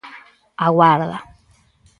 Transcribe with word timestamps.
A 0.65 0.67
Guarda. 0.77 1.19